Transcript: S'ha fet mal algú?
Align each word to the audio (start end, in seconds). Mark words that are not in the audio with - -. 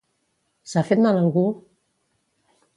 S'ha 0.71 0.83
fet 0.87 1.03
mal 1.05 1.21
algú? 1.21 1.45